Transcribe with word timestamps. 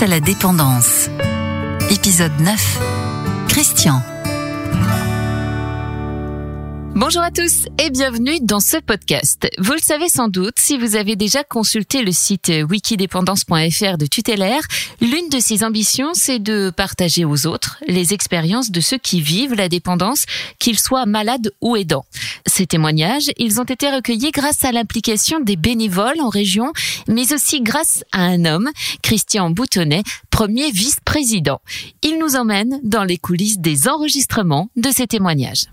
Face 0.00 0.08
à 0.08 0.12
la 0.14 0.20
dépendance. 0.20 1.10
Épisode 1.90 2.32
9. 2.40 2.78
Christian. 3.48 4.02
Bonjour 7.00 7.22
à 7.22 7.30
tous 7.30 7.64
et 7.82 7.88
bienvenue 7.88 8.40
dans 8.42 8.60
ce 8.60 8.76
podcast. 8.76 9.48
Vous 9.56 9.72
le 9.72 9.78
savez 9.78 10.10
sans 10.10 10.28
doute, 10.28 10.56
si 10.58 10.76
vous 10.76 10.96
avez 10.96 11.16
déjà 11.16 11.42
consulté 11.42 12.02
le 12.02 12.12
site 12.12 12.52
wikidépendance.fr 12.68 13.96
de 13.96 14.04
Tutélaire, 14.04 14.60
l'une 15.00 15.30
de 15.30 15.40
ses 15.40 15.64
ambitions, 15.64 16.10
c'est 16.12 16.38
de 16.38 16.68
partager 16.68 17.24
aux 17.24 17.46
autres 17.46 17.78
les 17.88 18.12
expériences 18.12 18.70
de 18.70 18.82
ceux 18.82 18.98
qui 18.98 19.22
vivent 19.22 19.54
la 19.54 19.70
dépendance, 19.70 20.26
qu'ils 20.58 20.78
soient 20.78 21.06
malades 21.06 21.50
ou 21.62 21.74
aidants. 21.74 22.04
Ces 22.44 22.66
témoignages, 22.66 23.30
ils 23.38 23.62
ont 23.62 23.64
été 23.64 23.90
recueillis 23.90 24.30
grâce 24.30 24.62
à 24.66 24.70
l'implication 24.70 25.40
des 25.40 25.56
bénévoles 25.56 26.20
en 26.20 26.28
région, 26.28 26.74
mais 27.08 27.32
aussi 27.32 27.62
grâce 27.62 28.04
à 28.12 28.24
un 28.24 28.44
homme, 28.44 28.68
Christian 29.02 29.48
Boutonnet, 29.48 30.02
premier 30.28 30.70
vice-président. 30.70 31.62
Il 32.02 32.18
nous 32.18 32.36
emmène 32.36 32.78
dans 32.82 33.04
les 33.04 33.16
coulisses 33.16 33.58
des 33.58 33.88
enregistrements 33.88 34.68
de 34.76 34.90
ces 34.90 35.06
témoignages. 35.06 35.64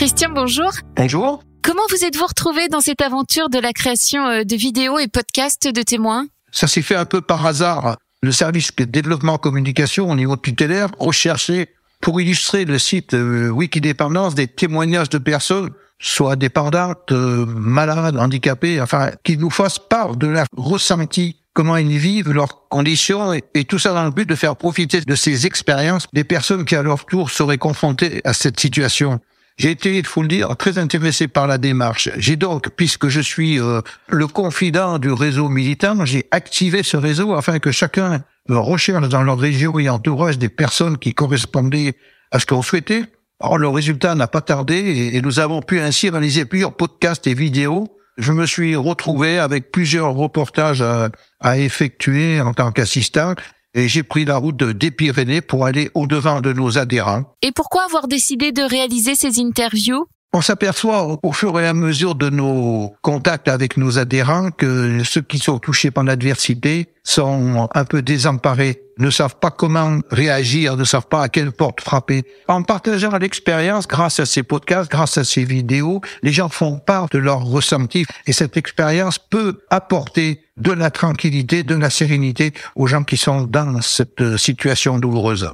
Christian, 0.00 0.30
bonjour. 0.30 0.70
Bonjour. 0.96 1.42
Comment 1.62 1.82
vous 1.90 2.06
êtes-vous 2.06 2.24
retrouvé 2.24 2.68
dans 2.68 2.80
cette 2.80 3.02
aventure 3.02 3.50
de 3.50 3.58
la 3.58 3.74
création 3.74 4.26
euh, 4.28 4.44
de 4.44 4.56
vidéos 4.56 4.98
et 4.98 5.08
podcasts 5.08 5.68
de 5.68 5.82
témoins? 5.82 6.26
Ça 6.50 6.66
s'est 6.66 6.80
fait 6.80 6.94
un 6.94 7.04
peu 7.04 7.20
par 7.20 7.44
hasard. 7.44 7.98
Le 8.22 8.32
service 8.32 8.74
de 8.74 8.84
développement 8.84 9.36
communication 9.36 10.08
au 10.08 10.14
niveau 10.14 10.38
tutélaire 10.38 10.88
recherchait 10.98 11.74
pour 12.00 12.18
illustrer 12.18 12.64
le 12.64 12.78
site 12.78 13.12
euh, 13.12 13.50
Wikidépendance 13.50 14.34
des 14.34 14.46
témoignages 14.46 15.10
de 15.10 15.18
personnes, 15.18 15.68
soit 15.98 16.34
dépendantes, 16.34 17.12
euh, 17.12 17.44
malades, 17.44 18.16
handicapées, 18.16 18.80
enfin, 18.80 19.10
qui 19.22 19.36
nous 19.36 19.50
fassent 19.50 19.78
part 19.78 20.16
de 20.16 20.28
leur 20.28 20.46
ressenti 20.56 21.36
comment 21.52 21.76
ils 21.76 21.98
vivent, 21.98 22.32
leurs 22.32 22.68
conditions, 22.70 23.34
et, 23.34 23.44
et, 23.52 23.66
tout 23.66 23.78
ça 23.78 23.92
dans 23.92 24.04
le 24.04 24.12
but 24.12 24.26
de 24.26 24.34
faire 24.34 24.56
profiter 24.56 25.02
de 25.02 25.14
ces 25.14 25.44
expériences 25.44 26.06
des 26.14 26.24
personnes 26.24 26.64
qui 26.64 26.74
à 26.74 26.82
leur 26.82 27.04
tour 27.04 27.28
seraient 27.30 27.58
confrontées 27.58 28.22
à 28.24 28.32
cette 28.32 28.58
situation. 28.58 29.20
J'ai 29.60 29.72
été, 29.72 29.98
il 29.98 30.06
faut 30.06 30.22
le 30.22 30.28
dire, 30.28 30.56
très 30.56 30.78
intéressé 30.78 31.28
par 31.28 31.46
la 31.46 31.58
démarche. 31.58 32.08
J'ai 32.16 32.36
donc, 32.36 32.70
puisque 32.70 33.08
je 33.08 33.20
suis 33.20 33.60
euh, 33.60 33.82
le 34.08 34.26
confident 34.26 34.98
du 34.98 35.12
réseau 35.12 35.50
militant, 35.50 36.06
j'ai 36.06 36.26
activé 36.30 36.82
ce 36.82 36.96
réseau 36.96 37.34
afin 37.34 37.58
que 37.58 37.70
chacun 37.70 38.24
recherche 38.48 39.10
dans 39.10 39.22
leur 39.22 39.38
région 39.38 39.78
et 39.78 39.90
entourage 39.90 40.38
des 40.38 40.48
personnes 40.48 40.96
qui 40.96 41.12
correspondaient 41.12 41.94
à 42.30 42.38
ce 42.38 42.46
qu'on 42.46 42.62
souhaitait. 42.62 43.04
Or, 43.38 43.58
le 43.58 43.68
résultat 43.68 44.14
n'a 44.14 44.28
pas 44.28 44.40
tardé 44.40 44.76
et, 44.76 45.16
et 45.18 45.20
nous 45.20 45.40
avons 45.40 45.60
pu 45.60 45.78
ainsi 45.78 46.08
réaliser 46.08 46.46
plusieurs 46.46 46.74
podcasts 46.74 47.26
et 47.26 47.34
vidéos. 47.34 47.86
Je 48.16 48.32
me 48.32 48.46
suis 48.46 48.76
retrouvé 48.76 49.38
avec 49.38 49.72
plusieurs 49.72 50.14
reportages 50.14 50.80
à, 50.80 51.10
à 51.38 51.58
effectuer 51.58 52.40
en 52.40 52.54
tant 52.54 52.72
qu'assistant 52.72 53.34
et 53.74 53.88
j'ai 53.88 54.02
pris 54.02 54.24
la 54.24 54.36
route 54.36 54.62
des 54.62 54.90
Pyrénées 54.90 55.40
pour 55.40 55.64
aller 55.64 55.90
au-devant 55.94 56.40
de 56.40 56.52
nos 56.52 56.78
adhérents. 56.78 57.24
Et 57.42 57.52
pourquoi 57.52 57.84
avoir 57.84 58.08
décidé 58.08 58.52
de 58.52 58.62
réaliser 58.62 59.14
ces 59.14 59.40
interviews? 59.40 60.06
On 60.32 60.42
s'aperçoit 60.42 61.18
au 61.22 61.32
fur 61.32 61.58
et 61.58 61.66
à 61.66 61.74
mesure 61.74 62.14
de 62.14 62.30
nos 62.30 62.94
contacts 63.02 63.48
avec 63.48 63.76
nos 63.76 63.98
adhérents 63.98 64.50
que 64.50 65.02
ceux 65.02 65.22
qui 65.22 65.38
sont 65.38 65.58
touchés 65.58 65.90
par 65.90 66.04
l'adversité 66.04 66.88
sont 67.02 67.68
un 67.74 67.84
peu 67.84 68.00
désemparés, 68.00 68.80
ne 68.98 69.10
savent 69.10 69.36
pas 69.40 69.50
comment 69.50 69.98
réagir, 70.10 70.76
ne 70.76 70.84
savent 70.84 71.08
pas 71.08 71.22
à 71.22 71.28
quelle 71.28 71.50
porte 71.50 71.80
frapper. 71.80 72.22
En 72.46 72.62
partageant 72.62 73.16
l'expérience 73.18 73.88
grâce 73.88 74.20
à 74.20 74.26
ces 74.26 74.44
podcasts, 74.44 74.90
grâce 74.90 75.18
à 75.18 75.24
ces 75.24 75.44
vidéos, 75.44 76.00
les 76.22 76.32
gens 76.32 76.48
font 76.48 76.78
part 76.78 77.08
de 77.08 77.18
leur 77.18 77.42
ressenti 77.42 78.06
et 78.26 78.32
cette 78.32 78.56
expérience 78.56 79.18
peut 79.18 79.60
apporter 79.68 80.44
de 80.56 80.70
la 80.70 80.90
tranquillité, 80.90 81.64
de 81.64 81.74
la 81.74 81.90
sérénité 81.90 82.52
aux 82.76 82.86
gens 82.86 83.02
qui 83.02 83.16
sont 83.16 83.42
dans 83.42 83.80
cette 83.80 84.36
situation 84.36 84.98
douloureuse. 84.98 85.50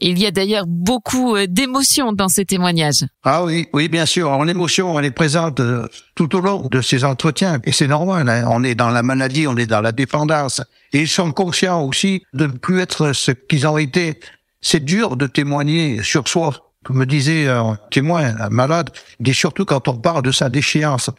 Il 0.00 0.18
y 0.18 0.26
a 0.26 0.30
d'ailleurs 0.30 0.66
beaucoup 0.66 1.36
euh, 1.36 1.46
d'émotions 1.46 2.12
dans 2.12 2.28
ces 2.28 2.44
témoignages. 2.44 3.04
Ah 3.22 3.44
oui, 3.44 3.68
oui, 3.72 3.88
bien 3.88 4.06
sûr. 4.06 4.30
En 4.30 4.46
émotion, 4.48 4.98
elle 4.98 5.04
est 5.04 5.10
présente 5.10 5.60
euh, 5.60 5.86
tout 6.14 6.34
au 6.36 6.40
long 6.40 6.68
de 6.70 6.80
ces 6.80 7.04
entretiens. 7.04 7.60
Et 7.64 7.72
c'est 7.72 7.86
normal. 7.86 8.28
Hein. 8.28 8.46
On 8.48 8.64
est 8.64 8.74
dans 8.74 8.90
la 8.90 9.02
maladie, 9.02 9.46
on 9.46 9.56
est 9.56 9.66
dans 9.66 9.80
la 9.80 9.92
dépendance. 9.92 10.62
Et 10.92 11.00
ils 11.00 11.08
sont 11.08 11.32
conscients 11.32 11.82
aussi 11.82 12.22
de 12.32 12.46
ne 12.46 12.52
plus 12.52 12.80
être 12.80 13.12
ce 13.12 13.30
qu'ils 13.32 13.66
ont 13.66 13.78
été. 13.78 14.18
C'est 14.62 14.84
dur 14.84 15.16
de 15.16 15.26
témoigner 15.26 16.02
sur 16.02 16.26
soi. 16.28 16.72
Comme 16.82 16.96
me 16.96 17.06
disait 17.06 17.46
un 17.46 17.78
témoin, 17.90 18.34
malade, 18.50 18.88
et 19.22 19.32
surtout 19.34 19.66
quand 19.66 19.86
on 19.88 19.98
parle 19.98 20.22
de 20.22 20.32
sa 20.32 20.48
déchéance. 20.48 21.10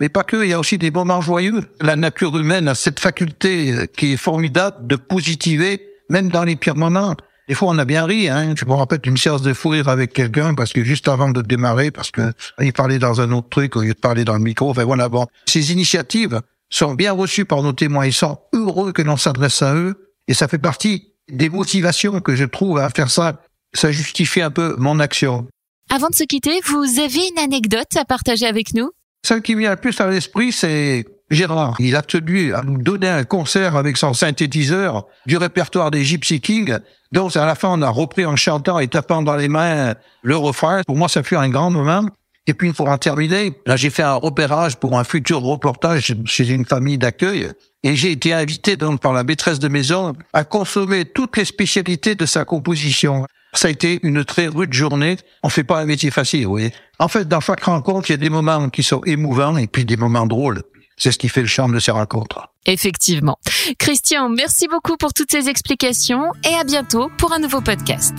Mais 0.00 0.08
pas 0.08 0.22
que, 0.22 0.44
il 0.44 0.50
y 0.50 0.52
a 0.52 0.60
aussi 0.60 0.78
des 0.78 0.92
moments 0.92 1.20
joyeux. 1.20 1.64
La 1.80 1.96
nature 1.96 2.36
humaine 2.38 2.68
a 2.68 2.74
cette 2.74 3.00
faculté 3.00 3.72
euh, 3.72 3.86
qui 3.86 4.12
est 4.12 4.16
formidable 4.16 4.86
de 4.86 4.96
positiver, 4.96 5.82
même 6.08 6.28
dans 6.28 6.44
les 6.44 6.56
pires 6.56 6.76
moments. 6.76 7.16
Des 7.48 7.54
fois, 7.54 7.68
on 7.68 7.78
a 7.78 7.86
bien 7.86 8.04
ri. 8.04 8.28
Hein. 8.28 8.54
Je 8.56 8.66
me 8.66 8.74
rappelle 8.74 8.98
d'une 8.98 9.16
séance 9.16 9.40
de 9.40 9.54
fou 9.54 9.70
rire 9.70 9.88
avec 9.88 10.12
quelqu'un 10.12 10.54
parce 10.54 10.74
que 10.74 10.84
juste 10.84 11.08
avant 11.08 11.30
de 11.30 11.40
démarrer, 11.40 11.90
parce 11.90 12.10
que 12.10 12.32
il 12.60 12.74
parlait 12.74 12.98
dans 12.98 13.22
un 13.22 13.32
autre 13.32 13.48
truc 13.48 13.74
au 13.74 13.80
lieu 13.80 13.94
de 13.94 13.98
parler 13.98 14.24
dans 14.24 14.34
le 14.34 14.40
micro. 14.40 14.68
Enfin 14.68 14.84
voilà, 14.84 15.08
bon. 15.08 15.26
Ces 15.46 15.72
initiatives 15.72 16.42
sont 16.68 16.94
bien 16.94 17.12
reçues 17.12 17.46
par 17.46 17.62
nos 17.62 17.72
témoins. 17.72 18.04
Ils 18.04 18.12
sont 18.12 18.38
heureux 18.52 18.92
que 18.92 19.00
l'on 19.00 19.16
s'adresse 19.16 19.62
à 19.62 19.74
eux. 19.74 20.12
Et 20.28 20.34
ça 20.34 20.46
fait 20.46 20.58
partie 20.58 21.14
des 21.30 21.48
motivations 21.48 22.20
que 22.20 22.36
je 22.36 22.44
trouve 22.44 22.78
à 22.78 22.90
faire 22.90 23.10
ça. 23.10 23.40
Ça 23.72 23.92
justifie 23.92 24.42
un 24.42 24.50
peu 24.50 24.76
mon 24.78 25.00
action. 25.00 25.46
Avant 25.90 26.08
de 26.08 26.14
se 26.14 26.24
quitter, 26.24 26.60
vous 26.66 27.00
avez 27.00 27.28
une 27.28 27.38
anecdote 27.38 27.96
à 27.96 28.04
partager 28.04 28.46
avec 28.46 28.74
nous? 28.74 28.90
Celle 29.26 29.40
qui 29.40 29.54
me 29.54 29.60
vient 29.60 29.70
le 29.70 29.76
plus 29.76 29.98
à 30.00 30.06
l'esprit, 30.08 30.52
c'est 30.52 31.06
Gérard, 31.30 31.76
il 31.78 31.94
a 31.94 32.02
tenu 32.02 32.54
à 32.54 32.62
nous 32.62 32.80
donner 32.80 33.08
un 33.08 33.24
concert 33.24 33.76
avec 33.76 33.98
son 33.98 34.14
synthétiseur 34.14 35.06
du 35.26 35.36
répertoire 35.36 35.90
des 35.90 36.02
Gypsy 36.02 36.40
Kings. 36.40 36.78
Donc, 37.12 37.36
à 37.36 37.44
la 37.44 37.54
fin, 37.54 37.68
on 37.70 37.82
a 37.82 37.90
repris 37.90 38.24
en 38.24 38.36
chantant 38.36 38.78
et 38.78 38.88
tapant 38.88 39.20
dans 39.20 39.36
les 39.36 39.48
mains 39.48 39.94
le 40.22 40.36
refrain. 40.36 40.82
Pour 40.86 40.96
moi, 40.96 41.08
ça 41.08 41.22
fut 41.22 41.36
un 41.36 41.50
grand 41.50 41.70
moment. 41.70 42.06
Et 42.46 42.54
puis, 42.54 42.72
pour 42.72 42.88
en 42.88 42.96
terminer, 42.96 43.52
là, 43.66 43.76
j'ai 43.76 43.90
fait 43.90 44.02
un 44.02 44.14
repérage 44.14 44.76
pour 44.76 44.98
un 44.98 45.04
futur 45.04 45.40
reportage 45.40 46.14
chez 46.24 46.48
une 46.48 46.64
famille 46.64 46.96
d'accueil. 46.96 47.48
Et 47.82 47.94
j'ai 47.94 48.12
été 48.12 48.32
invité 48.32 48.76
donc 48.76 49.00
par 49.00 49.12
la 49.12 49.22
maîtresse 49.22 49.58
de 49.58 49.68
maison 49.68 50.14
à 50.32 50.44
consommer 50.44 51.04
toutes 51.04 51.36
les 51.36 51.44
spécialités 51.44 52.14
de 52.14 52.24
sa 52.24 52.46
composition. 52.46 53.26
Ça 53.52 53.68
a 53.68 53.70
été 53.70 54.00
une 54.02 54.24
très 54.24 54.46
rude 54.46 54.72
journée. 54.72 55.18
On 55.42 55.50
fait 55.50 55.64
pas 55.64 55.78
un 55.78 55.84
métier 55.84 56.10
facile, 56.10 56.46
vous. 56.46 56.58
En 56.98 57.08
fait, 57.08 57.28
dans 57.28 57.40
chaque 57.40 57.64
rencontre, 57.64 58.08
il 58.08 58.12
y 58.12 58.14
a 58.14 58.18
des 58.18 58.30
moments 58.30 58.70
qui 58.70 58.82
sont 58.82 59.02
émouvants 59.04 59.58
et 59.58 59.66
puis 59.66 59.84
des 59.84 59.98
moments 59.98 60.26
drôles. 60.26 60.62
C'est 60.98 61.12
ce 61.12 61.18
qui 61.18 61.28
fait 61.28 61.40
le 61.40 61.46
charme 61.46 61.74
de 61.74 61.78
ces 61.80 61.90
rencontres. 61.90 62.52
Effectivement. 62.66 63.38
Christian, 63.78 64.28
merci 64.28 64.68
beaucoup 64.68 64.96
pour 64.96 65.14
toutes 65.14 65.30
ces 65.30 65.48
explications 65.48 66.32
et 66.44 66.54
à 66.54 66.64
bientôt 66.64 67.10
pour 67.16 67.32
un 67.32 67.38
nouveau 67.38 67.60
podcast. 67.60 68.14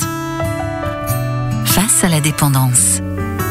Face 1.66 2.04
à 2.04 2.10
la 2.10 2.22
dépendance, 2.22 3.00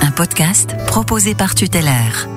un 0.03 0.11
podcast 0.11 0.75
proposé 0.87 1.34
par 1.34 1.55
Tutélaire. 1.55 2.28